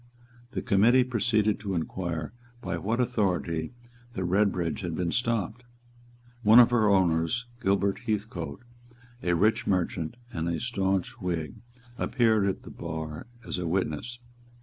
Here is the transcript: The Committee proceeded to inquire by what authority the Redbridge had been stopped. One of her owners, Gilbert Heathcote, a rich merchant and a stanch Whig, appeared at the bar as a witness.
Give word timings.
The 0.53 0.63
Committee 0.63 1.03
proceeded 1.03 1.59
to 1.59 1.75
inquire 1.75 2.33
by 2.59 2.79
what 2.79 2.99
authority 2.99 3.71
the 4.13 4.23
Redbridge 4.23 4.81
had 4.81 4.95
been 4.95 5.11
stopped. 5.11 5.63
One 6.41 6.57
of 6.57 6.71
her 6.71 6.89
owners, 6.89 7.45
Gilbert 7.61 7.99
Heathcote, 8.07 8.63
a 9.21 9.35
rich 9.35 9.67
merchant 9.67 10.15
and 10.33 10.49
a 10.49 10.59
stanch 10.59 11.21
Whig, 11.21 11.57
appeared 11.99 12.47
at 12.47 12.63
the 12.63 12.71
bar 12.71 13.27
as 13.45 13.59
a 13.59 13.67
witness. 13.67 14.17